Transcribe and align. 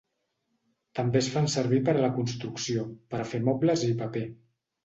També 0.99 1.19
es 1.19 1.27
fan 1.35 1.49
servir 1.57 1.79
per 1.89 1.95
a 1.97 2.01
la 2.05 2.11
construcció, 2.17 2.89
per 3.13 3.23
a 3.25 3.29
fer 3.35 3.45
mobles 3.51 3.89
i 3.93 3.95
paper. 4.05 4.27